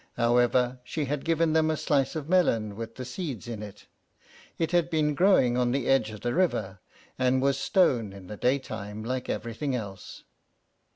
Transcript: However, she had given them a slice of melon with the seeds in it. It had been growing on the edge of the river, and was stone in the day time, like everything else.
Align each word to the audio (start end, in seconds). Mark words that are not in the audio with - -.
However, 0.17 0.79
she 0.83 1.05
had 1.05 1.23
given 1.23 1.53
them 1.53 1.69
a 1.69 1.77
slice 1.77 2.15
of 2.15 2.27
melon 2.27 2.75
with 2.75 2.95
the 2.95 3.05
seeds 3.05 3.47
in 3.47 3.61
it. 3.61 3.85
It 4.57 4.71
had 4.71 4.89
been 4.89 5.13
growing 5.13 5.57
on 5.59 5.69
the 5.71 5.87
edge 5.87 6.09
of 6.09 6.21
the 6.21 6.33
river, 6.33 6.79
and 7.19 7.39
was 7.39 7.59
stone 7.59 8.11
in 8.11 8.25
the 8.25 8.35
day 8.35 8.57
time, 8.57 9.03
like 9.03 9.29
everything 9.29 9.75
else. 9.75 10.23